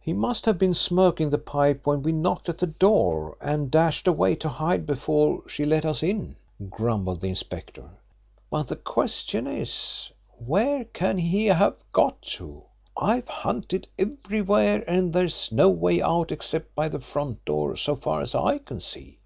[0.00, 4.08] "He must have been smoking the pipe when we knocked at the door, and dashed
[4.08, 6.36] away to hide before she let us in,"
[6.70, 7.90] grumbled the inspector.
[8.48, 12.62] "But the question is where can he have got to?
[12.96, 18.22] I've hunted everywhere, and there's no way out except by the front door, so far
[18.22, 19.18] as I can see.